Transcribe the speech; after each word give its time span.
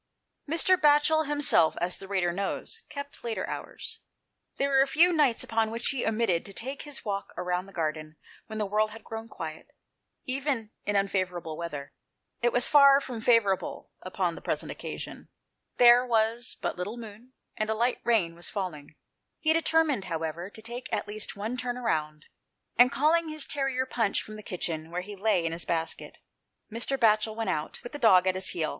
Mr. 0.49 0.75
Batchel 0.81 1.27
himself, 1.27 1.77
as 1.79 1.97
the 1.97 2.07
reader 2.07 2.31
knows, 2.31 2.81
kept 2.89 3.23
later 3.23 3.47
hours. 3.47 3.99
There 4.57 4.69
were 4.71 4.87
few 4.87 5.13
nights 5.13 5.43
upon 5.43 5.69
which 5.69 5.89
he 5.89 6.07
omitted 6.07 6.43
to 6.47 6.53
take 6.53 6.81
his 6.81 7.05
walk 7.05 7.31
round 7.37 7.67
the 7.67 7.71
garden 7.71 8.15
when 8.47 8.57
the 8.57 8.65
world 8.65 8.89
had 8.89 9.03
grown 9.03 9.27
quiet, 9.29 9.73
even 10.25 10.71
in 10.87 10.95
unfavourable 10.95 11.55
weather. 11.55 11.93
It 12.41 12.51
was 12.51 12.67
far 12.67 12.99
from 12.99 13.21
favourable 13.21 13.91
upon 14.01 14.33
the 14.33 14.41
present 14.41 14.71
occasion; 14.71 15.29
there 15.77 16.03
160 16.03 16.57
THE 16.57 16.61
PLACE 16.61 16.71
OP 16.71 16.71
SAFETY. 16.71 16.71
was 16.71 16.73
but 16.73 16.77
little 16.79 16.97
moon, 17.19 17.33
and 17.55 17.69
a 17.69 17.75
light 17.75 17.99
rain 18.03 18.33
was 18.33 18.49
falling. 18.49 18.95
He 19.37 19.53
determined, 19.53 20.05
however, 20.05 20.49
to 20.49 20.61
take 20.63 20.91
at 20.91 21.07
least 21.07 21.35
one 21.35 21.57
turn 21.57 21.75
round, 21.77 22.25
and 22.75 22.91
calling 22.91 23.29
his 23.29 23.45
terrier 23.45 23.85
Punch 23.85 24.23
from 24.23 24.35
the 24.35 24.41
kitchen, 24.41 24.89
where 24.89 25.01
he 25.01 25.15
lay 25.15 25.45
in 25.45 25.51
his 25.51 25.65
basket, 25.65 26.17
Mr. 26.71 26.97
Batchel 26.97 27.35
went 27.35 27.51
out, 27.51 27.79
with 27.83 27.91
the 27.91 27.99
dog 27.99 28.25
at 28.25 28.33
his 28.33 28.47
heel. 28.49 28.69